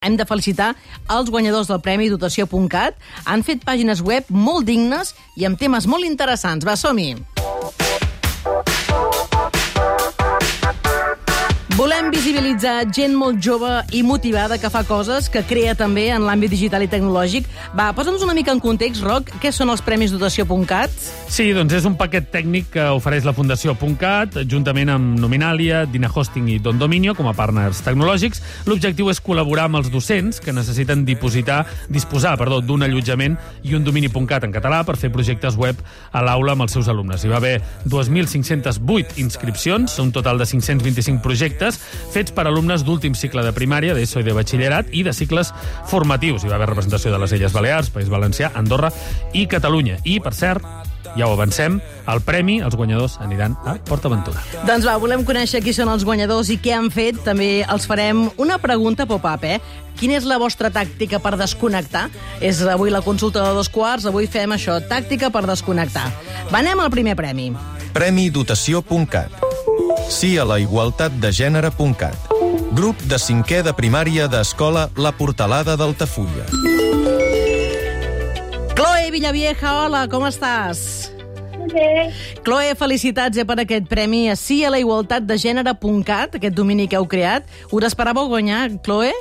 Hem 0.00 0.14
de 0.16 0.24
felicitar 0.24 0.70
els 1.12 1.28
guanyadors 1.28 1.68
del 1.68 1.82
Premi 1.84 2.06
Dotació.cat. 2.08 2.96
Han 3.28 3.44
fet 3.44 3.66
pàgines 3.68 4.00
web 4.00 4.30
molt 4.32 4.64
dignes 4.64 5.12
i 5.36 5.44
amb 5.44 5.60
temes 5.60 5.84
molt 5.92 6.08
interessants. 6.08 6.64
Va, 6.64 6.78
som-hi! 6.80 7.39
Volem 11.80 12.10
visibilitzar 12.12 12.90
gent 12.92 13.14
molt 13.16 13.38
jove 13.40 13.68
i 13.96 14.02
motivada 14.04 14.58
que 14.60 14.68
fa 14.68 14.82
coses, 14.84 15.30
que 15.32 15.40
crea 15.48 15.72
també 15.72 16.10
en 16.12 16.26
l'àmbit 16.28 16.52
digital 16.52 16.82
i 16.84 16.88
tecnològic. 16.92 17.46
Va, 17.72 17.86
posa'ns 17.96 18.20
una 18.20 18.34
mica 18.36 18.52
en 18.52 18.58
context, 18.60 19.00
Roc, 19.00 19.30
què 19.40 19.48
són 19.48 19.72
els 19.72 19.80
Premis 19.80 20.12
Dotació.cat? 20.12 20.92
Sí, 21.32 21.46
doncs 21.56 21.72
és 21.78 21.86
un 21.88 21.94
paquet 21.96 22.26
tècnic 22.34 22.68
que 22.74 22.84
ofereix 22.92 23.24
la 23.24 23.32
Fundació 23.32 23.72
.cat, 23.96 24.36
juntament 24.44 24.92
amb 24.92 25.16
Nominalia, 25.22 25.86
Dina 25.88 26.10
Hosting 26.12 26.50
i 26.52 26.58
Don 26.60 26.76
Dominio, 26.76 27.14
com 27.16 27.30
a 27.30 27.32
partners 27.32 27.80
tecnològics. 27.86 28.42
L'objectiu 28.68 29.08
és 29.08 29.22
col·laborar 29.24 29.70
amb 29.70 29.80
els 29.80 29.88
docents 29.88 30.42
que 30.44 30.52
necessiten 30.52 31.06
dipositar, 31.08 31.62
disposar 31.88 32.34
perdó, 32.36 32.60
d'un 32.60 32.84
allotjament 32.84 33.38
i 33.64 33.72
un 33.78 33.88
domini 33.88 34.12
.cat 34.12 34.44
en 34.44 34.52
català 34.52 34.82
per 34.84 34.98
fer 35.00 35.08
projectes 35.08 35.56
web 35.56 35.80
a 36.12 36.20
l'aula 36.20 36.52
amb 36.52 36.68
els 36.68 36.76
seus 36.76 36.92
alumnes. 36.92 37.24
Hi 37.24 37.32
va 37.32 37.40
haver 37.40 37.56
2.508 37.88 39.16
inscripcions, 39.16 39.96
un 39.98 40.12
total 40.12 40.36
de 40.36 40.44
525 40.44 41.24
projectes, 41.24 41.69
fets 41.78 42.34
per 42.34 42.46
alumnes 42.48 42.84
d'últim 42.86 43.14
cicle 43.14 43.44
de 43.46 43.54
primària, 43.56 43.94
d'ESO 43.94 44.24
i 44.24 44.26
de 44.26 44.36
batxillerat, 44.36 44.90
i 44.92 45.04
de 45.06 45.14
cicles 45.14 45.52
formatius. 45.90 46.44
Hi 46.44 46.52
va 46.52 46.58
haver 46.58 46.72
representació 46.72 47.12
de 47.12 47.20
les 47.22 47.36
Illes 47.36 47.52
Balears, 47.52 47.90
País 47.94 48.08
Valencià, 48.10 48.52
Andorra 48.54 48.92
i 49.32 49.46
Catalunya. 49.50 50.00
I, 50.04 50.20
per 50.24 50.34
cert, 50.34 50.64
ja 51.16 51.26
ho 51.26 51.34
avancem, 51.34 51.80
el 52.10 52.20
premi, 52.22 52.60
els 52.62 52.76
guanyadors 52.78 53.18
aniran 53.22 53.56
a 53.66 53.76
PortAventura. 53.88 54.42
Doncs 54.68 54.86
va, 54.86 54.96
volem 55.02 55.24
conèixer 55.26 55.62
qui 55.64 55.74
són 55.76 55.90
els 55.92 56.04
guanyadors 56.06 56.52
i 56.54 56.58
què 56.62 56.74
han 56.76 56.90
fet. 56.94 57.18
També 57.26 57.50
els 57.66 57.86
farem 57.90 58.28
una 58.40 58.60
pregunta 58.62 59.08
pop-up, 59.10 59.44
eh? 59.44 59.58
Quina 59.98 60.16
és 60.16 60.28
la 60.28 60.38
vostra 60.40 60.70
tàctica 60.72 61.20
per 61.20 61.36
desconnectar? 61.40 62.06
És 62.40 62.62
avui 62.62 62.92
la 62.94 63.02
consulta 63.04 63.44
de 63.44 63.54
dos 63.58 63.68
quarts, 63.68 64.06
avui 64.08 64.30
fem 64.30 64.56
això, 64.56 64.78
tàctica 64.88 65.32
per 65.34 65.44
desconnectar. 65.50 66.06
Va, 66.50 66.62
anem 66.62 66.80
al 66.80 66.92
primer 66.94 67.18
premi. 67.18 67.50
Premi 67.92 68.30
Dotació.cat. 68.30 69.49
Sí 70.10 70.36
a 70.38 70.44
la 70.44 70.58
igualtat 70.58 71.14
de 71.22 71.30
gènere.cat. 71.30 72.32
Grup 72.74 72.98
de 73.06 73.18
cinquè 73.18 73.60
de 73.62 73.70
primària 73.78 74.26
d'escola 74.30 74.88
La 74.98 75.12
Portalada 75.14 75.76
d'Altafulla. 75.78 76.48
Chloe 78.74 79.12
Villavieja, 79.14 79.74
hola, 79.84 80.04
com 80.10 80.26
estàs? 80.26 81.12
Bé, 81.70 82.10
Chloe, 82.42 82.74
felicitats 82.74 83.38
eh, 83.38 83.46
per 83.46 83.60
aquest 83.62 83.86
premi 83.86 84.24
a 84.32 84.34
Sí 84.34 84.64
a 84.66 84.72
la 84.74 84.80
igualtat 84.82 85.28
de 85.28 85.38
gènere.cat, 85.38 86.34
aquest 86.40 86.58
domini 86.58 86.88
que 86.90 86.98
heu 86.98 87.06
creat. 87.06 87.46
Us 87.70 87.86
esperàveu 87.92 88.26
guanyar, 88.34 88.66
Chloe? 88.82 89.14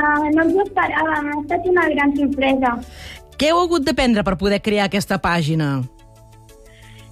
uh, 0.00 0.26
no 0.34 0.42
ens 0.42 0.56
ho 0.56 0.66
esperàvem, 0.66 1.30
ha 1.30 1.38
estat 1.44 1.70
una 1.70 1.86
gran 1.94 2.16
sorpresa. 2.18 2.74
Què 3.38 3.54
heu 3.54 3.62
hagut 3.62 3.86
d'aprendre 3.86 4.26
per 4.26 4.36
poder 4.40 4.60
crear 4.60 4.90
aquesta 4.90 5.20
pàgina? 5.22 5.78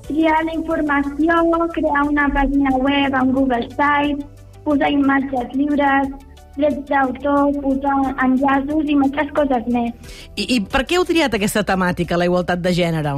Triar 0.08 0.38
la 0.46 0.54
informació, 0.56 1.34
crear 1.74 2.02
una 2.08 2.28
pàgina 2.32 2.72
web 2.80 3.14
amb 3.18 3.34
Google 3.36 3.66
Sites, 3.74 4.24
posar 4.64 4.88
imatges 4.94 5.52
lliures, 5.54 6.08
drets 6.56 6.80
d'autor, 6.88 7.52
posar 7.62 7.98
enllaços 8.24 8.88
i 8.88 8.96
moltes 8.98 9.28
coses 9.36 9.68
més. 9.74 10.16
I, 10.34 10.46
I 10.56 10.60
per 10.64 10.82
què 10.88 10.96
heu 10.98 11.04
triat 11.08 11.36
aquesta 11.36 11.62
temàtica, 11.68 12.16
la 12.18 12.28
igualtat 12.30 12.64
de 12.64 12.72
gènere? 12.76 13.12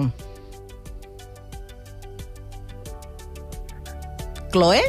Chloe? 4.50 4.82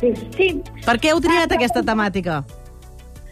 Sí. 0.00 0.14
sí, 0.32 0.48
Per 0.86 0.96
què 0.96 1.12
heu 1.12 1.20
triat 1.20 1.52
aquesta 1.52 1.84
temàtica? 1.84 2.40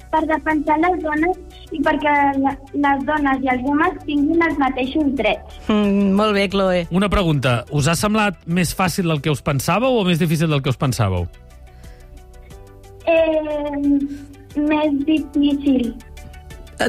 per 0.09 0.22
defensar 0.25 0.78
les 0.81 0.94
dones 1.05 1.36
i 1.74 1.80
perquè 1.84 2.14
les 2.38 3.05
dones 3.08 3.44
i 3.44 3.50
els 3.52 3.66
homes 3.69 3.98
tinguin 4.06 4.44
els 4.47 4.58
mateixos 4.61 5.12
drets. 5.19 5.61
Mm, 5.69 6.14
molt 6.19 6.34
bé, 6.36 6.48
Chloe. 6.52 6.86
Una 6.94 7.10
pregunta, 7.12 7.62
us 7.70 7.88
ha 7.88 7.97
semblat 7.98 8.41
més 8.47 8.75
fàcil 8.76 9.09
del 9.10 9.22
que 9.25 9.32
us 9.32 9.44
pensàveu 9.44 10.00
o 10.00 10.04
més 10.09 10.20
difícil 10.20 10.48
del 10.48 10.65
que 10.65 10.72
us 10.72 10.81
pensàveu? 10.81 11.28
Eh, 13.09 14.56
més 14.56 15.00
difícil. 15.06 15.94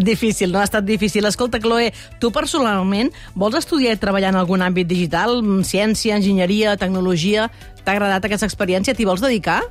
Difícil, 0.06 0.52
no 0.52 0.59
ha 0.59 0.68
estat 0.68 0.86
difícil. 0.86 1.26
Escolta, 1.26 1.59
Chloe, 1.59 1.92
tu 2.22 2.30
personalment 2.32 3.09
vols 3.34 3.58
estudiar 3.58 3.96
i 3.96 4.02
treballar 4.02 4.34
en 4.36 4.40
algun 4.40 4.62
àmbit 4.62 4.88
digital? 4.88 5.42
Mm, 5.42 5.66
Ciència, 5.66 6.16
enginyeria, 6.16 6.78
tecnologia? 6.78 7.50
T'ha 7.84 7.98
agradat 7.98 8.26
aquesta 8.30 8.46
experiència? 8.46 8.94
T'hi 8.94 9.08
vols 9.09 9.24
dedicar? 9.26 9.64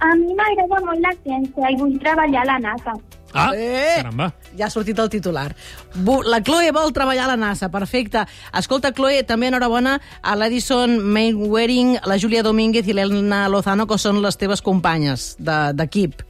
A 0.00 0.10
mi 0.18 0.34
m'agrada 0.36 0.80
molt 0.84 1.00
la 1.00 1.14
ciència 1.22 1.70
i 1.72 1.78
vull 1.80 1.94
treballar 2.02 2.42
a 2.42 2.50
la 2.50 2.58
NASA. 2.66 2.96
Ah, 3.36 3.52
Eh! 3.54 3.94
caramba. 3.96 4.32
Ja 4.58 4.66
ha 4.66 4.70
sortit 4.70 4.98
el 4.98 5.08
titular. 5.10 5.54
Bu- 5.94 6.22
La 6.24 6.40
Chloe 6.42 6.70
vol 6.72 6.92
treballar 6.92 7.24
a 7.24 7.28
la 7.28 7.36
NASA, 7.36 7.68
perfecte. 7.70 8.24
Escolta, 8.52 8.92
Chloe, 8.92 9.22
també 9.24 9.48
enhorabona 9.48 10.00
a 10.22 10.36
l'Edison 10.36 10.98
Mainwaring, 10.98 11.98
la 12.06 12.16
Júlia 12.18 12.42
Domínguez 12.42 12.86
i 12.88 12.92
l'Elna 12.92 13.48
Lozano, 13.48 13.86
que 13.86 13.98
són 13.98 14.22
les 14.22 14.36
teves 14.36 14.62
companyes 14.62 15.36
de- 15.38 15.72
d'equip. 15.74 16.22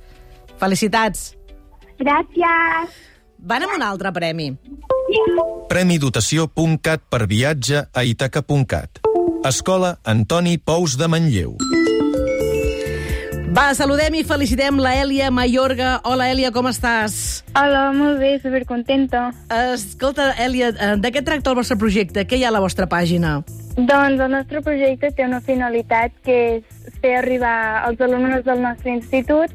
Felicitats. 0.59 1.35
Gràcies. 1.99 2.91
Van 3.39 3.63
amb 3.63 3.73
un 3.77 3.83
altre 3.83 4.13
premi. 4.13 4.57
Premi 5.69 5.99
Dotació.cat 5.99 7.03
per 7.09 7.27
viatge 7.27 7.85
a 7.93 8.03
Itaca.cat. 8.05 9.01
Escola 9.45 9.99
Antoni 10.05 10.59
Pous 10.59 10.97
de 10.99 11.07
Manlleu. 11.09 11.57
Va, 13.57 13.71
saludem 13.73 14.19
i 14.19 14.21
felicitem 14.21 14.77
la 14.85 14.91
Èlia 15.01 15.31
Mayorga. 15.33 15.95
Hola, 16.05 16.27
Èlia, 16.29 16.51
com 16.53 16.67
estàs? 16.69 17.15
Hola, 17.57 17.87
molt 17.97 18.19
bé, 18.21 18.35
supercontenta. 18.43 19.31
Escolta, 19.73 20.27
Èlia, 20.45 20.75
eh, 20.75 20.91
de 21.01 21.13
què 21.15 21.23
tracta 21.25 21.55
el 21.55 21.57
vostre 21.57 21.79
projecte? 21.81 22.27
Què 22.29 22.37
hi 22.37 22.45
ha 22.45 22.51
a 22.51 22.53
la 22.53 22.61
vostra 22.61 22.85
pàgina? 22.85 23.39
Doncs 23.79 24.21
el 24.21 24.31
nostre 24.35 24.61
projecte 24.61 25.09
té 25.09 25.25
una 25.25 25.41
finalitat 25.41 26.13
que 26.29 26.37
és 26.59 26.93
fer 27.01 27.17
arribar 27.23 27.81
als 27.89 28.05
alumnes 28.05 28.45
del 28.45 28.61
nostre 28.61 28.93
institut 28.93 29.49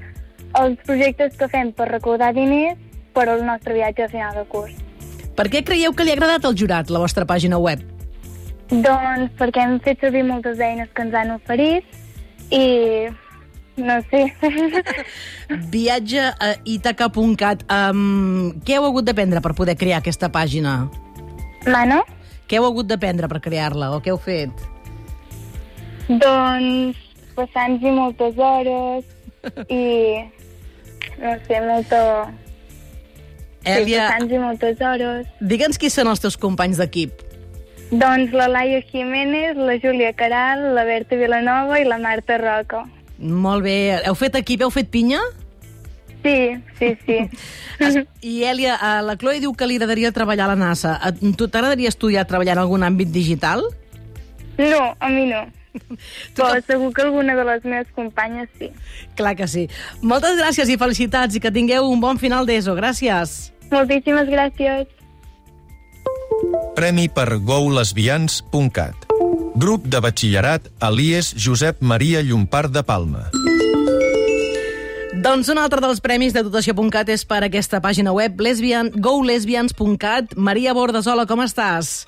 els 0.58 0.82
projectes 0.90 1.38
que 1.38 1.54
fem 1.54 1.70
per 1.72 1.92
recaudar 1.94 2.34
diners 2.34 2.82
per 3.14 3.30
al 3.30 3.46
nostre 3.46 3.78
viatge 3.78 4.10
a 4.10 4.10
final 4.10 4.34
de 4.34 4.50
curs. 4.50 4.74
Per 5.38 5.46
què 5.46 5.62
creieu 5.62 5.94
que 5.94 6.04
li 6.08 6.16
ha 6.16 6.18
agradat 6.18 6.50
al 6.50 6.58
jurat, 6.58 6.90
la 6.90 7.06
vostra 7.06 7.30
pàgina 7.30 7.62
web? 7.62 7.86
Doncs 8.72 9.38
perquè 9.38 9.62
hem 9.62 9.78
fet 9.80 10.02
servir 10.02 10.26
moltes 10.26 10.58
eines 10.58 10.90
que 10.90 11.06
ens 11.06 11.14
han 11.14 11.38
oferit 11.38 11.86
i 12.50 12.66
no 13.78 14.00
sé. 14.10 14.24
Viatge 15.74 16.26
a 16.32 16.52
itaca.cat. 16.66 17.64
Um, 17.72 18.52
què 18.66 18.78
heu 18.78 18.88
hagut 18.90 19.08
d'aprendre 19.08 19.42
per 19.44 19.54
poder 19.58 19.78
crear 19.80 20.02
aquesta 20.02 20.32
pàgina? 20.34 20.90
Mano? 21.68 22.02
Què 22.50 22.60
heu 22.60 22.68
hagut 22.68 22.90
d'aprendre 22.90 23.30
per 23.32 23.40
crear-la 23.44 23.94
o 23.96 24.02
què 24.04 24.12
heu 24.12 24.20
fet? 24.20 24.52
Doncs 26.12 27.00
passant-hi 27.38 27.92
moltes 27.96 28.38
hores 28.38 29.06
i 29.72 29.82
no 31.22 31.36
sé, 31.48 31.60
molta... 31.66 32.00
Sí, 33.62 33.70
Èlia, 33.70 34.08
passant-hi 34.10 34.40
moltes 34.42 34.80
hores. 34.82 35.28
digue'ns 35.40 35.78
qui 35.78 35.92
són 35.94 36.10
els 36.10 36.24
teus 36.24 36.38
companys 36.42 36.80
d'equip. 36.82 37.22
Doncs 37.92 38.32
la 38.34 38.48
Laia 38.50 38.80
Jiménez, 38.90 39.60
la 39.60 39.76
Júlia 39.84 40.14
Caral, 40.18 40.72
la 40.76 40.86
Berta 40.88 41.18
Vilanova 41.20 41.78
i 41.80 41.86
la 41.86 42.00
Marta 42.02 42.40
Roca. 42.42 42.86
Molt 43.22 43.64
bé. 43.64 44.02
Heu 44.08 44.16
fet 44.18 44.36
equip? 44.40 44.64
Heu 44.66 44.72
fet 44.74 44.90
pinya? 44.90 45.20
Sí, 46.24 46.36
sí, 46.78 46.90
sí. 47.06 47.18
I 48.32 48.44
Èlia, 48.46 48.76
eh, 48.78 49.00
la 49.06 49.16
Chloe 49.18 49.40
diu 49.42 49.54
que 49.58 49.66
li 49.70 49.78
agradaria 49.80 50.12
treballar 50.14 50.50
a 50.50 50.54
la 50.56 50.60
NASA. 50.60 50.96
A 51.02 51.12
tu 51.14 51.48
t'agradaria 51.48 51.90
estudiar 51.90 52.28
treballar 52.30 52.58
en 52.58 52.64
algun 52.66 52.84
àmbit 52.86 53.10
digital? 53.14 53.64
No, 54.58 54.84
a 55.00 55.10
mi 55.10 55.26
no. 55.30 55.46
Tu 55.72 55.96
Però 56.42 56.52
que- 56.54 56.62
segur 56.68 56.92
que 56.94 57.02
alguna 57.06 57.34
de 57.38 57.46
les 57.48 57.64
meves 57.66 57.88
companyes 57.96 58.50
sí. 58.60 58.70
Clar 59.16 59.36
que 59.40 59.48
sí. 59.48 59.68
Moltes 60.02 60.36
gràcies 60.38 60.70
i 60.70 60.78
felicitats 60.78 61.38
i 61.38 61.40
que 61.42 61.52
tingueu 61.56 61.88
un 61.90 62.02
bon 62.04 62.20
final 62.20 62.46
d'ESO. 62.46 62.76
Gràcies. 62.78 63.52
Moltíssimes 63.72 64.28
gràcies. 64.30 64.90
Premi 66.76 67.08
per 67.10 67.38
goulesbians.cat. 67.40 69.11
Grup 69.56 69.84
de 69.92 70.00
batxillerat 70.00 70.70
Elies 70.88 71.34
Josep 71.36 71.82
Maria 71.84 72.22
Llompart 72.24 72.72
de 72.72 72.84
Palma. 72.88 73.26
Doncs 75.22 75.50
un 75.52 75.60
altre 75.60 75.82
dels 75.84 76.00
premis 76.02 76.32
de 76.34 76.42
dotació.cat 76.46 77.12
és 77.12 77.26
per 77.28 77.42
aquesta 77.44 77.82
pàgina 77.84 78.14
web 78.16 78.40
lesbian, 78.42 78.90
golesbians.cat. 78.96 80.38
Maria 80.38 80.74
Bordes, 80.74 81.10
hola, 81.12 81.28
com 81.28 81.44
estàs? 81.44 82.08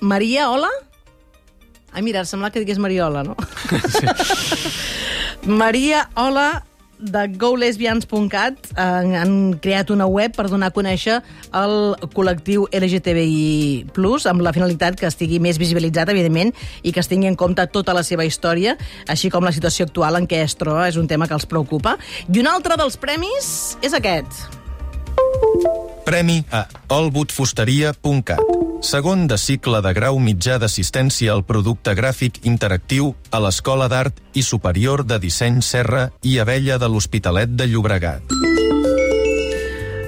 Maria, 0.00 0.46
hola? 0.48 0.70
Ai, 1.90 2.06
mira, 2.06 2.22
sembla 2.24 2.52
que 2.54 2.62
digués 2.62 2.78
Mariola, 2.78 3.24
no? 3.26 3.34
Sí. 3.90 4.06
Maria, 5.60 6.06
hola. 6.14 6.62
De 7.00 7.26
golesbians.cat 7.40 8.70
han, 8.76 9.14
han 9.16 9.34
creat 9.62 9.90
una 9.90 10.06
web 10.06 10.34
per 10.36 10.48
donar 10.52 10.70
a 10.70 10.74
conèixer 10.76 11.18
el 11.56 11.74
col·lectiu 12.14 12.66
LGTBI+, 12.76 13.88
amb 14.30 14.44
la 14.44 14.54
finalitat 14.56 15.00
que 15.00 15.08
estigui 15.08 15.40
més 15.42 15.58
visibilitzat, 15.60 16.12
evidentment, 16.12 16.52
i 16.82 16.92
que 16.92 17.00
es 17.02 17.10
tingui 17.10 17.30
en 17.30 17.38
compte 17.40 17.66
tota 17.72 17.96
la 17.96 18.04
seva 18.06 18.28
història, 18.28 18.76
així 19.08 19.32
com 19.32 19.44
la 19.44 19.54
situació 19.56 19.88
actual 19.88 20.20
en 20.20 20.28
què 20.30 20.44
es 20.44 20.56
troba, 20.60 20.88
és 20.88 21.00
un 21.00 21.08
tema 21.08 21.28
que 21.28 21.36
els 21.36 21.48
preocupa. 21.48 21.96
I 22.28 22.42
un 22.44 22.50
altre 22.52 22.76
dels 22.80 23.00
premis 23.00 23.76
és 23.82 23.96
aquest. 23.96 24.59
Premi 26.04 26.44
a 26.50 26.64
olwoodfusteria.cat. 26.90 28.40
Segon 28.80 29.26
de 29.28 29.36
cicle 29.38 29.82
de 29.84 29.92
grau 29.94 30.16
mitjà 30.18 30.56
d'assistència 30.58 31.34
al 31.34 31.42
producte 31.44 31.92
gràfic 31.94 32.40
interactiu 32.48 33.12
a 33.30 33.38
l'Escola 33.44 33.86
d'Art 33.92 34.16
i 34.34 34.42
Superior 34.42 35.04
de 35.04 35.18
Disseny 35.20 35.60
Serra 35.62 36.08
i 36.24 36.38
Abella 36.40 36.78
de 36.80 36.88
l'Hospitalet 36.88 37.52
de 37.60 37.68
Llobregat. 37.68 38.22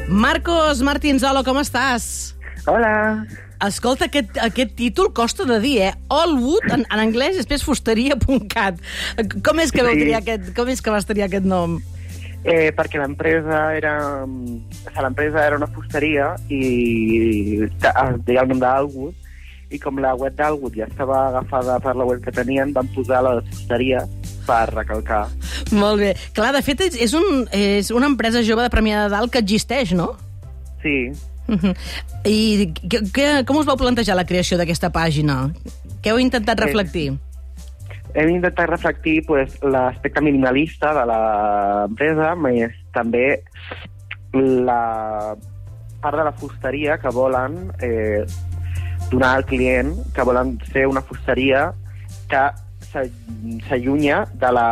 Marcos 0.08 0.80
Martinzolo, 0.84 1.44
com 1.44 1.60
estàs? 1.60 2.34
Hola. 2.66 3.24
Escolta, 3.62 4.08
aquest, 4.08 4.34
aquest 4.42 4.72
títol 4.74 5.12
costa 5.14 5.44
de 5.46 5.60
dir, 5.62 5.76
eh? 5.86 5.92
Allwood, 6.10 6.64
en, 6.74 6.82
en 6.90 6.98
anglès, 7.04 7.36
després 7.38 7.62
fusteria.cat. 7.62 8.80
Com 9.46 9.60
és 9.62 9.70
que 9.70 9.84
vau 9.86 9.94
Sí. 9.94 10.00
triar 10.02 10.18
aquest, 10.24 10.50
com 10.56 10.68
és 10.72 10.82
que 10.82 10.90
vas 10.90 11.06
triar 11.06 11.28
aquest 11.30 11.46
nom? 11.46 11.78
Eh, 12.44 12.72
perquè 12.74 12.98
l'empresa 12.98 13.72
era... 13.76 14.24
L'empresa 15.00 15.44
era 15.46 15.56
una 15.56 15.68
fusteria 15.70 16.32
i 16.50 17.62
es 17.62 17.74
deia 18.26 18.42
el 18.42 18.48
nom 18.50 18.58
d'Alwood 18.62 19.14
i 19.72 19.78
com 19.80 20.00
la 20.02 20.10
web 20.18 20.34
d'Alwood 20.36 20.74
ja 20.76 20.88
estava 20.90 21.28
agafada 21.30 21.78
per 21.80 21.94
la 21.96 22.04
web 22.04 22.20
que 22.24 22.34
tenien, 22.34 22.74
van 22.76 22.90
posar 22.92 23.22
la 23.24 23.38
fusteria 23.46 24.02
per 24.44 24.66
recalcar. 24.74 25.22
Molt 25.72 26.02
bé. 26.02 26.10
Clar, 26.36 26.50
de 26.52 26.60
fet, 26.66 26.82
és, 26.92 27.14
un, 27.16 27.46
és 27.56 27.88
una 27.94 28.10
empresa 28.10 28.42
jove 28.44 28.66
de 28.66 28.72
Premià 28.74 29.04
de 29.06 29.14
Dalt 29.14 29.32
que 29.32 29.40
existeix, 29.40 29.94
no? 29.96 30.12
Sí, 30.82 31.12
Mhm. 31.48 31.72
I 32.24 32.72
que, 32.88 33.00
que, 33.12 33.24
com 33.44 33.56
us 33.58 33.66
vau 33.66 33.74
plantejar 33.76 34.14
la 34.14 34.24
creació 34.24 34.56
d'aquesta 34.56 34.92
pàgina? 34.94 35.50
Què 36.00 36.12
heu 36.12 36.20
intentat 36.22 36.60
Eh, 36.60 36.62
reflectir? 36.64 37.06
Hem 38.14 38.28
intentat 38.36 38.68
reflectir 38.68 39.22
pues, 39.26 39.54
l'aspecte 39.62 40.20
minimalista 40.20 40.92
de 40.96 41.04
l'empresa, 41.08 42.34
més 42.36 42.74
també 42.92 43.42
la 44.32 45.34
part 46.02 46.16
de 46.18 46.24
la 46.24 46.32
fusteria 46.32 46.98
que 46.98 47.10
volen 47.14 47.70
eh, 47.80 48.24
donar 49.10 49.36
al 49.36 49.44
client, 49.46 49.92
que 50.14 50.22
volen 50.26 50.56
ser 50.72 50.86
una 50.88 51.02
fusteria 51.02 51.72
que 52.28 52.42
s'a- 52.90 53.06
s'allunya 53.68 54.24
de 54.34 54.52
la 54.52 54.68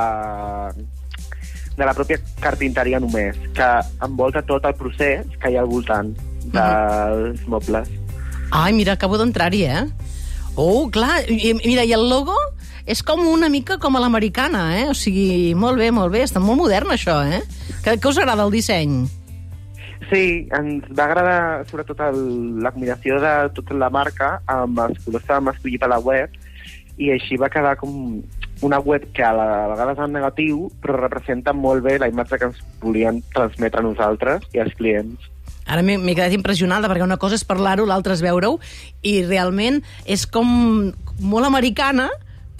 de 1.76 1.86
la 1.86 1.94
pròpia 1.96 2.18
carpinteria 2.42 2.98
només, 3.00 3.36
que 3.56 3.68
envolta 4.04 4.42
tot 4.44 4.64
el 4.68 4.74
procés 4.76 5.24
que 5.40 5.48
hi 5.52 5.56
ha 5.56 5.62
al 5.62 5.70
voltant 5.70 6.10
dels 6.52 7.46
mobles. 7.48 7.88
Ai, 8.52 8.72
mira, 8.76 8.98
acabo 8.98 9.16
d'entrar-hi, 9.16 9.62
eh? 9.64 9.84
Oh, 10.60 10.90
clar, 10.92 11.22
i, 11.30 11.54
mira, 11.64 11.84
i 11.86 11.94
el 11.96 12.08
logo 12.10 12.34
és 12.86 13.02
com 13.06 13.22
una 13.28 13.48
mica 13.52 13.78
com 13.78 13.96
a 13.96 14.02
l'americana, 14.02 14.64
eh? 14.78 14.88
O 14.90 14.96
sigui, 14.96 15.54
molt 15.54 15.80
bé, 15.80 15.90
molt 15.94 16.12
bé, 16.12 16.24
està 16.26 16.42
molt 16.42 16.60
modern, 16.60 16.92
això, 16.94 17.20
eh? 17.24 17.42
Què, 17.84 17.96
què 17.96 18.10
us 18.10 18.20
agrada 18.20 18.46
el 18.46 18.54
disseny? 18.54 19.02
Sí, 20.10 20.48
ens 20.56 20.86
va 20.96 21.06
agradar 21.06 21.40
sobretot 21.70 22.00
el, 22.08 22.20
la 22.64 22.72
combinació 22.74 23.20
de 23.22 23.34
tota 23.54 23.76
la 23.78 23.90
marca 23.94 24.38
amb 24.50 24.80
els 24.82 24.98
colors 25.04 25.26
que 25.26 25.36
vam 25.36 25.52
escollir 25.52 25.78
per 25.78 25.90
la 25.92 26.00
web 26.02 26.34
i 27.00 27.12
així 27.14 27.38
va 27.38 27.50
quedar 27.52 27.76
com 27.78 27.92
una 28.66 28.80
web 28.82 29.06
que 29.16 29.22
a 29.24 29.30
la 29.32 29.46
a 29.64 29.68
vegades 29.70 30.00
és 30.00 30.04
en 30.04 30.16
negatiu 30.16 30.64
però 30.82 30.98
representa 30.98 31.54
molt 31.56 31.84
bé 31.84 31.98
la 32.00 32.08
imatge 32.10 32.40
que 32.40 32.48
ens 32.50 32.58
volien 32.82 33.20
transmetre 33.34 33.80
a 33.80 33.86
nosaltres 33.86 34.48
i 34.52 34.60
als 34.64 34.74
clients. 34.76 35.30
Ara 35.70 35.84
m'he 35.86 36.16
quedat 36.16 36.34
impressionada, 36.34 36.88
perquè 36.90 37.06
una 37.06 37.20
cosa 37.20 37.38
és 37.38 37.46
parlar-ho, 37.46 37.86
l'altra 37.86 38.16
és 38.16 38.24
veure-ho, 38.24 38.56
i 39.06 39.20
realment 39.28 39.78
és 40.04 40.26
com 40.26 40.90
molt 41.20 41.46
americana, 41.46 42.08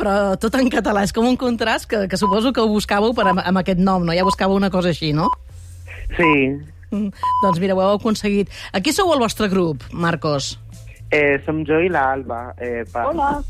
però 0.01 0.17
tot 0.41 0.57
en 0.59 0.73
català. 0.73 1.05
És 1.07 1.13
com 1.15 1.29
un 1.29 1.37
contrast 1.41 1.89
que, 1.91 2.07
que 2.11 2.19
suposo 2.21 2.55
que 2.57 2.65
ho 2.65 2.69
buscàveu 2.73 3.15
per, 3.17 3.29
amb, 3.31 3.45
amb 3.45 3.63
aquest 3.63 3.79
nom, 3.79 4.05
no? 4.09 4.17
Ja 4.17 4.25
buscàveu 4.27 4.57
una 4.57 4.73
cosa 4.73 4.91
així, 4.95 5.13
no? 5.17 5.29
Sí, 6.17 6.33
Mm, 6.91 7.13
doncs 7.43 7.61
mira, 7.63 7.77
ho 7.77 7.81
heu 7.85 7.93
aconseguit. 8.01 8.51
Aquí 8.75 8.91
sou 8.93 9.13
el 9.15 9.21
vostre 9.23 9.47
grup, 9.49 9.85
Marcos. 9.93 10.59
eh, 11.11 11.39
som 11.47 11.65
jo 11.67 11.79
i 11.79 11.89
l'Alba. 11.89 12.53
Eh, 12.59 12.85
per... 12.93 13.05
Hola. 13.07 13.43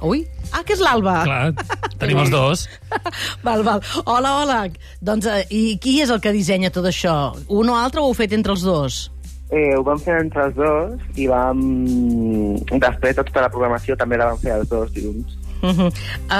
Ui, 0.00 0.22
ah, 0.52 0.62
que 0.64 0.72
és 0.72 0.80
l'Alba. 0.80 1.18
Clar, 1.24 1.52
tenim 2.00 2.22
els 2.22 2.30
dos. 2.32 2.62
Val, 3.44 3.62
val. 3.64 3.82
Hola, 4.06 4.30
hola. 4.40 4.58
Doncs, 5.04 5.26
eh, 5.28 5.44
i 5.52 5.76
qui 5.76 5.98
és 6.00 6.08
el 6.08 6.22
que 6.24 6.32
dissenya 6.32 6.70
tot 6.72 6.88
això? 6.88 7.34
Un 7.52 7.68
o 7.68 7.76
altre 7.76 8.00
o 8.00 8.06
ho 8.06 8.14
heu 8.14 8.16
fet 8.16 8.32
entre 8.32 8.56
els 8.56 8.64
dos? 8.64 9.10
Eh, 9.50 9.76
ho 9.76 9.82
vam 9.84 10.00
fer 10.00 10.16
entre 10.24 10.46
els 10.48 10.56
dos 10.56 11.20
i 11.20 11.26
vam... 11.28 11.60
Després 12.80 13.16
tota 13.20 13.44
la 13.44 13.52
programació 13.52 13.96
també 14.00 14.16
la 14.16 14.30
vam 14.32 14.40
fer 14.40 14.56
els 14.56 14.68
dos 14.72 14.88
junts. 14.96 15.36
Uh 15.60 15.70
-huh. 15.76 15.92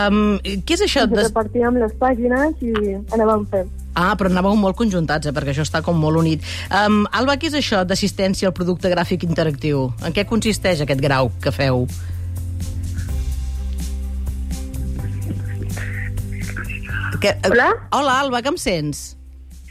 um, 0.08 0.38
què 0.40 0.75
és 0.75 0.81
això? 0.81 1.06
Des... 1.06 1.28
repartíem 1.28 1.76
les 1.76 1.93
pàgines 1.93 2.55
i 2.61 2.72
anàvem 3.12 3.46
fent. 3.50 3.69
Ah, 3.94 4.14
però 4.17 4.31
anàveu 4.31 4.55
molt 4.56 4.76
conjuntats, 4.76 5.26
eh, 5.26 5.32
perquè 5.32 5.50
això 5.50 5.62
està 5.67 5.82
com 5.82 5.99
molt 5.99 6.17
unit. 6.17 6.43
Um, 6.70 7.06
Alba, 7.11 7.37
què 7.37 7.46
és 7.49 7.55
això 7.55 7.84
d'assistència 7.84 8.49
al 8.49 8.55
producte 8.55 8.88
gràfic 8.88 9.25
interactiu? 9.25 9.93
En 10.05 10.12
què 10.12 10.25
consisteix 10.25 10.81
aquest 10.81 11.00
grau 11.00 11.31
que 11.40 11.50
feu? 11.50 11.87
Que, 17.20 17.37
Hola? 17.44 17.72
Hola, 17.90 18.20
Alba, 18.20 18.40
que 18.40 18.49
em 18.49 18.56
sents? 18.56 19.17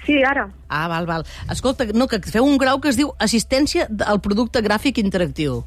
Sí, 0.06 0.24
ara. 0.24 0.50
Ah, 0.68 0.88
val, 0.88 1.06
val. 1.06 1.26
Escolta, 1.50 1.86
no, 1.94 2.08
que 2.08 2.20
feu 2.20 2.46
un 2.46 2.58
grau 2.58 2.80
que 2.82 2.90
es 2.90 2.98
diu 2.98 3.12
assistència 3.18 3.88
al 4.06 4.22
producte 4.22 4.62
gràfic 4.62 4.98
interactiu. 5.02 5.64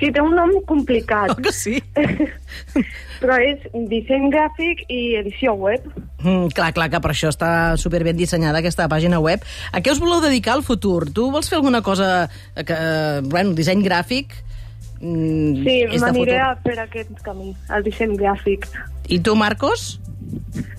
Sí, 0.00 0.10
té 0.10 0.22
un 0.22 0.34
nom 0.36 0.52
complicat, 0.68 1.30
Oh, 1.34 1.40
que 1.42 1.52
sí? 1.54 1.78
però 3.22 3.36
és 3.40 3.62
disseny 3.90 4.28
gràfic 4.32 4.84
i 4.92 5.16
edició 5.20 5.54
web. 5.56 5.86
Mm, 6.22 6.50
clar, 6.56 6.72
clar, 6.76 6.90
que 6.92 7.00
per 7.04 7.12
això 7.14 7.30
està 7.32 7.50
superben 7.80 8.16
dissenyada 8.18 8.60
aquesta 8.60 8.88
pàgina 8.92 9.20
web. 9.24 9.44
A 9.72 9.80
què 9.84 9.92
us 9.94 10.00
voleu 10.02 10.22
dedicar 10.24 10.56
al 10.58 10.64
futur? 10.66 11.06
Tu 11.14 11.28
vols 11.32 11.48
fer 11.48 11.60
alguna 11.60 11.82
cosa 11.82 12.28
que, 12.54 12.74
eh, 12.74 13.20
bueno, 13.24 13.54
disseny 13.56 13.84
gràfic? 13.86 14.34
Mm, 15.00 15.64
Sí, 15.64 15.98
m'aniré 16.00 16.38
a 16.40 16.54
per 16.62 16.78
aquest 16.80 17.20
camí, 17.24 17.54
el 17.70 17.84
disseny 17.84 18.16
gràfic. 18.16 18.68
I 19.08 19.20
tu, 19.20 19.34
Marcos? 19.36 20.00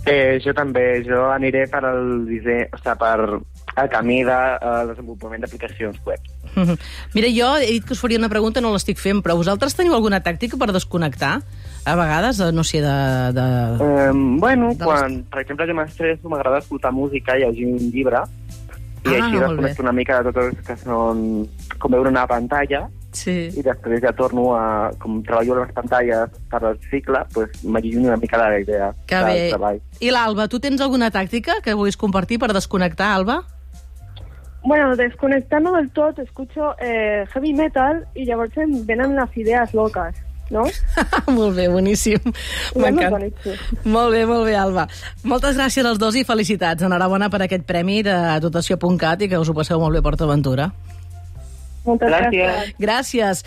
Eh, 0.06 0.40
jo 0.44 0.54
també, 0.54 1.04
jo 1.06 1.28
aniré 1.31 1.68
per 1.69 1.84
el 1.86 2.25
disseny, 2.30 2.66
o 2.74 2.78
sigui, 2.81 2.98
per 3.02 3.40
el 3.77 3.89
camí 3.89 4.24
de 4.24 4.31
eh, 4.31 4.86
desenvolupament 4.92 5.42
d'aplicacions 5.44 5.98
web. 6.06 6.19
Mira, 7.16 7.27
jo 7.36 7.50
he 7.60 7.68
dit 7.74 7.86
que 7.86 7.94
us 7.94 8.00
faria 8.00 8.18
una 8.22 8.30
pregunta, 8.31 8.62
no 8.63 8.72
l'estic 8.74 8.98
fent, 9.01 9.22
però 9.25 9.36
vosaltres 9.36 9.75
teniu 9.75 9.94
alguna 9.98 10.22
tàctica 10.24 10.57
per 10.57 10.72
desconnectar? 10.72 11.42
A 11.86 11.95
vegades, 12.00 12.39
eh, 12.39 12.51
no 12.56 12.63
sé, 12.63 12.80
de... 12.81 12.95
de... 13.36 13.45
Eh, 13.83 14.12
bueno, 14.39 14.72
De 14.74 14.86
quan, 14.86 15.19
per 15.30 15.44
exemple, 15.44 15.68
jo 15.68 15.75
m'estresso, 15.77 16.30
m'agrada 16.31 16.63
escoltar 16.63 16.92
música 16.95 17.36
i 17.38 17.44
llegir 17.44 17.68
un 17.74 17.92
llibre, 17.92 18.23
i 19.06 19.11
Ah, 19.14 19.19
així 19.21 19.38
desconnecto 19.38 19.83
una 19.83 19.92
mica 19.94 20.16
de 20.23 20.31
tot 20.33 20.40
el 20.47 20.56
que 20.66 20.73
són 20.81 21.19
com 21.78 21.92
veure 21.94 22.09
una 22.09 22.23
pantalla, 22.26 22.88
Sí. 23.16 23.47
i 23.56 23.61
després 23.64 24.02
ja 24.04 24.11
torno 24.11 24.50
a, 24.57 24.90
com 25.00 25.21
treballo 25.23 25.54
a 25.54 25.59
les 25.61 25.69
pantalles 25.78 26.33
per 26.52 26.59
al 26.68 26.80
cicle, 26.90 27.21
pues, 27.33 27.61
m'allunyo 27.64 28.09
una 28.09 28.18
mica 28.18 28.35
de 28.42 28.50
la 28.50 28.59
idea 28.59 28.90
Que 29.07 29.16
del 29.16 29.26
bé. 29.30 29.50
treball. 29.54 29.78
I 30.02 30.09
l'Alba, 30.11 30.47
tu 30.52 30.59
tens 30.59 30.81
alguna 30.81 31.11
tàctica 31.11 31.61
que 31.64 31.73
vulguis 31.78 31.95
compartir 31.95 32.40
per 32.42 32.52
desconnectar, 32.52 33.14
Alba? 33.16 33.38
Bueno, 34.66 34.95
desconectando 34.95 35.74
del 35.74 35.92
tot, 35.92 36.18
escucho 36.19 36.76
eh, 36.80 37.26
heavy 37.34 37.54
metal 37.54 38.07
y 38.16 38.26
llavors 38.26 38.57
em 38.57 38.86
venen 38.86 39.16
les 39.16 39.38
idees 39.38 39.74
loques, 39.76 40.16
no? 40.50 40.64
molt 41.38 41.56
bé, 41.56 41.68
boníssim. 41.69 42.18
M'encanta. 42.76 43.19
Molt 43.86 44.16
bé, 44.16 44.24
molt 44.26 44.45
bé, 44.48 44.56
Alba. 44.57 44.88
Moltes 45.24 45.56
gràcies 45.60 45.86
als 45.86 46.02
dos 46.02 46.18
i 46.18 46.24
felicitats. 46.26 46.81
Enhorabona 46.81 47.30
per 47.30 47.44
aquest 47.45 47.66
premi 47.69 48.02
de 48.06 48.16
dotació.cat 48.42 49.22
i 49.22 49.30
que 49.30 49.38
us 49.38 49.50
ho 49.50 49.56
passeu 49.57 49.80
molt 49.80 49.94
bé 49.94 50.02
a 50.02 50.07
PortAventura. 50.07 50.72
Moltes 51.86 52.10
Gràcies. 52.10 52.74
gràcies. 52.80 52.80
Gràcies. 52.81 53.44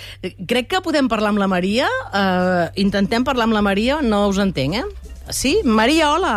Crec 0.47 0.69
que 0.71 0.81
podem 0.85 1.09
parlar 1.11 1.33
amb 1.35 1.43
la 1.43 1.49
Maria. 1.51 1.89
Uh, 2.15 2.69
intentem 2.79 3.27
parlar 3.27 3.49
amb 3.49 3.59
la 3.59 3.65
Maria. 3.67 3.99
No 4.07 4.29
us 4.31 4.39
entenc, 4.39 4.79
eh? 4.79 5.11
Sí? 5.35 5.57
Maria, 5.67 6.13
hola. 6.15 6.37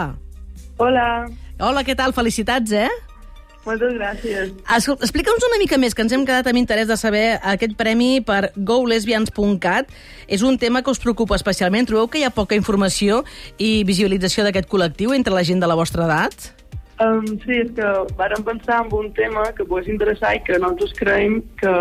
Hola, 0.81 1.27
Hola, 1.61 1.83
què 1.85 1.93
tal? 1.93 2.09
Felicitats, 2.17 2.71
eh? 2.73 2.89
Moltes 3.65 3.93
gràcies. 3.97 4.53
Escolta, 4.77 5.05
Explica'ns 5.05 5.45
una 5.47 5.59
mica 5.61 5.77
més, 5.81 5.95
que 5.97 6.05
ens 6.05 6.13
hem 6.15 6.23
quedat 6.27 6.47
amb 6.49 6.59
interès 6.61 6.87
de 6.89 6.97
saber 6.99 7.25
aquest 7.53 7.75
premi 7.79 8.21
per 8.25 8.51
golesbians.cat. 8.55 9.91
És 10.27 10.45
un 10.47 10.57
tema 10.57 10.81
que 10.81 10.93
us 10.93 11.01
preocupa 11.03 11.37
especialment. 11.37 11.89
Trobeu 11.89 12.07
que 12.07 12.21
hi 12.21 12.25
ha 12.25 12.33
poca 12.33 12.57
informació 12.57 13.21
i 13.57 13.83
visibilització 13.87 14.47
d'aquest 14.47 14.69
col·lectiu 14.71 15.15
entre 15.17 15.35
la 15.35 15.45
gent 15.47 15.61
de 15.61 15.69
la 15.69 15.77
vostra 15.79 16.07
edat? 16.07 16.51
Um, 17.01 17.25
sí, 17.41 17.55
és 17.63 17.69
que 17.73 17.87
vàrem 18.17 18.43
pensar 18.45 18.83
en 18.83 18.91
un 18.93 19.07
tema 19.17 19.47
que 19.57 19.65
pogués 19.65 19.87
interessar 19.89 20.35
i 20.37 20.43
que 20.45 20.59
nosaltres 20.59 20.93
creiem 20.99 21.39
que 21.57 21.71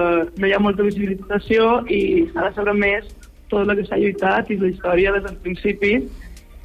no 0.40 0.48
hi 0.48 0.54
ha 0.56 0.60
molta 0.62 0.86
visibilització 0.86 1.82
i 1.92 2.24
s'ha 2.30 2.46
de 2.46 2.54
saber 2.56 2.76
més 2.78 3.10
tot 3.50 3.66
el 3.66 3.76
que 3.76 3.84
s'ha 3.84 3.98
lluitat 4.00 4.48
i 4.48 4.56
la 4.56 4.70
història 4.70 5.12
des 5.12 5.26
del 5.26 5.36
principi 5.44 5.92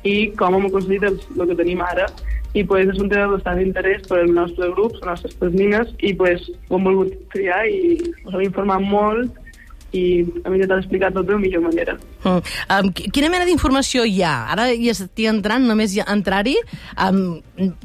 i 0.05 0.15
com 0.37 0.53
hem 0.55 0.67
aconseguit 0.69 1.03
el, 1.07 1.19
el 1.39 1.47
que 1.51 1.55
tenim 1.63 1.81
ara. 1.81 2.07
i 2.55 2.61
pues, 2.63 2.87
és 2.87 2.99
un 3.03 3.09
tema 3.11 3.27
bastant 3.33 3.57
d'interès 3.59 4.05
per 4.07 4.21
al 4.21 4.29
nostre 4.31 4.69
grup, 4.71 4.93
les 5.01 5.03
nostres 5.09 5.33
tesnines, 5.41 5.89
i 5.99 6.13
pues, 6.15 6.45
ho 6.69 6.77
hem 6.77 6.85
volgut 6.87 7.11
triar 7.33 7.65
i 7.67 7.97
us 8.23 8.31
hem 8.33 8.45
informat 8.45 8.79
molt 8.79 9.41
i 9.91 10.21
hem 10.23 10.53
intentat 10.55 10.79
explicar 10.85 11.09
tot 11.11 11.27
de 11.27 11.33
la 11.35 11.39
millor 11.41 11.61
manera. 11.65 11.97
Mm. 12.23 12.39
Um, 12.77 12.93
qui- 12.95 13.09
quina 13.11 13.29
mena 13.29 13.43
d'informació 13.47 14.05
hi 14.07 14.21
ha? 14.23 14.31
Ara 14.55 14.69
hi 14.71 14.87
estic 14.93 15.27
entrant, 15.27 15.67
només 15.67 15.93
hi 15.97 16.01
entrar-hi. 16.05 16.55
Um, 16.95 17.41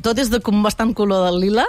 tot 0.06 0.18
és 0.22 0.30
de 0.30 0.38
com 0.40 0.62
bastant 0.62 0.94
color 0.94 1.26
del 1.28 1.40
lila. 1.48 1.66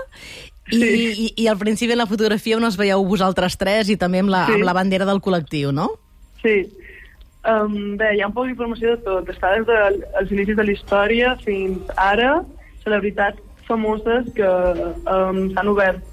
I, 0.72 0.78
i, 0.78 1.34
I 1.44 1.48
al 1.52 1.58
principi 1.58 1.92
en 1.94 2.00
la 2.04 2.08
fotografia 2.08 2.56
on 2.58 2.64
us 2.70 2.78
veieu 2.80 3.02
vosaltres 3.06 3.58
tres 3.58 3.90
i 3.90 3.98
també 3.98 4.22
amb 4.22 4.30
la, 4.30 4.46
Sí. 4.46 4.54
amb 4.60 4.64
la 4.70 4.74
bandera 4.78 5.06
del 5.10 5.20
col·lectiu, 5.26 5.74
no? 5.74 5.90
Sí. 6.42 6.70
Um, 7.42 7.96
bé, 7.98 8.12
hi 8.14 8.22
ha 8.22 8.28
un 8.30 8.36
poc 8.36 8.50
d'informació 8.50 8.96
de 8.96 9.04
tot. 9.06 9.30
Està 9.34 9.56
des 9.56 9.66
dels 9.70 10.34
inicis 10.34 10.58
de 10.58 10.66
la 10.68 10.76
història 10.76 11.36
fins 11.42 11.94
ara, 11.98 12.42
celebritats 12.84 13.42
famoses 13.66 14.28
que 14.36 14.50
um, 14.50 15.48
s'han 15.54 15.72
obert 15.72 16.04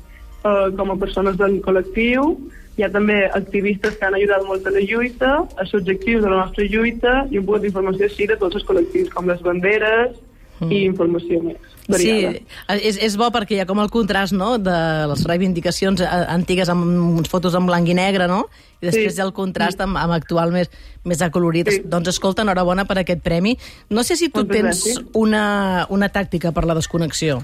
uh, 0.47 0.71
com 0.79 0.95
a 0.95 0.97
persones 1.01 1.37
del 1.41 1.59
col·lectiu. 1.67 2.31
Hi 2.79 2.87
ha 2.87 2.93
també 2.95 3.19
activistes 3.35 3.99
que 3.99 4.07
han 4.07 4.17
ajudat 4.17 4.47
molt 4.47 4.69
a 4.71 4.73
la 4.73 4.85
lluita, 4.87 5.35
els 5.61 5.75
objectius 5.75 6.23
de 6.25 6.31
la 6.31 6.45
nostra 6.45 6.65
lluita 6.71 7.15
i 7.29 7.41
un 7.43 7.49
poc 7.49 7.61
d'informació 7.65 8.07
així 8.07 8.29
de 8.31 8.39
tots 8.39 8.61
els 8.61 8.67
col·lectius, 8.69 9.11
com 9.13 9.29
les 9.29 9.43
banderes 9.45 10.17
mm. 10.61 10.71
i 10.73 10.85
informació 10.87 11.43
més. 11.43 11.57
variada. 11.88 12.33
Sí, 12.37 12.87
és, 12.88 12.99
és 13.07 13.17
bo 13.17 13.31
perquè 13.33 13.57
hi 13.57 13.61
ha 13.62 13.67
com 13.67 13.81
el 13.81 13.88
contrast 13.91 14.35
no? 14.37 14.59
de 14.61 14.79
les 15.09 15.25
reivindicacions 15.25 16.03
eh, 16.05 16.09
antigues 16.29 16.69
amb 16.69 16.85
uns 17.19 17.29
fotos 17.33 17.55
en 17.57 17.67
blanc 17.67 17.88
i 17.88 17.95
negre, 17.97 18.27
no? 18.29 18.45
I 18.81 18.87
després 18.87 19.15
Sí. 19.15 19.19
hi 19.19 19.23
ha 19.23 19.27
el 19.27 19.33
contrast 19.35 19.81
amb, 19.81 19.97
amb 19.99 20.12
actual 20.15 20.53
més, 20.53 20.69
més 21.05 21.23
acolorit. 21.23 21.71
Sí. 21.73 21.83
Doncs 21.85 22.09
escolta, 22.12 22.43
enhorabona 22.45 22.85
per 22.85 22.99
aquest 23.00 23.23
premi. 23.25 23.57
No 23.91 24.05
sé 24.05 24.17
si 24.17 24.29
tu 24.29 24.45
Moltes 24.45 24.57
tens 24.57 24.83
gràcies. 24.85 25.07
una, 25.15 25.87
una 25.91 26.09
tàctica 26.12 26.53
per 26.53 26.65
la 26.69 26.77
desconnexió. 26.79 27.41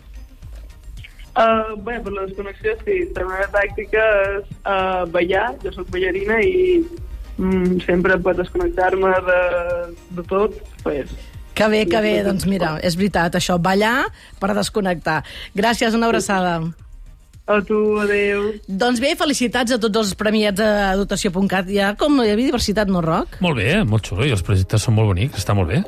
Uh, 1.35 1.75
bé, 1.83 1.97
per 1.99 2.12
la 2.14 2.28
desconnexió, 2.28 2.76
sí. 2.85 3.00
La 3.16 3.25
meva 3.26 3.49
tàctica 3.50 4.02
és 4.37 4.52
uh, 4.62 5.02
ballar. 5.11 5.49
Jo 5.64 5.73
sóc 5.75 5.88
ballarina 5.90 6.37
i 6.47 6.85
mm, 7.38 7.80
sempre 7.83 8.21
per 8.23 8.37
desconnectar-me 8.38 9.11
de, 9.26 9.40
de 10.14 10.23
tot, 10.30 10.54
pues, 10.85 11.11
Que 11.54 11.68
bé, 11.70 11.84
que 11.87 12.00
bé, 12.02 12.14
doncs 12.26 12.49
mira, 12.50 12.75
és 12.82 12.96
veritat, 12.99 13.37
això, 13.38 13.61
ballar 13.62 14.08
per 14.42 14.54
desconnectar. 14.56 15.20
Gràcies, 15.54 15.94
una 15.94 16.08
abraçada. 16.11 16.56
a 17.46 17.58
tu, 17.61 17.76
adeu. 18.00 18.54
Doncs 18.66 19.00
bé, 19.04 19.11
felicitats 19.20 19.75
a 19.75 19.78
tots 19.78 19.99
els 20.00 20.14
premiats 20.16 20.61
a 20.64 20.94
dotació.cat. 20.96 21.68
Ha 21.76 21.90
com 22.00 22.16
hi 22.23 22.30
havia 22.32 22.49
diversitat, 22.49 22.88
no, 22.88 23.02
Roc? 23.04 23.37
Molt 23.44 23.61
bé, 23.61 23.82
molt 23.84 24.08
xulo, 24.08 24.25
i 24.25 24.32
els 24.32 24.42
projectes 24.42 24.87
són 24.87 24.96
molt 24.96 25.12
bonics, 25.12 25.42
està 25.42 25.52
molt 25.54 25.68
bé. 25.68 25.82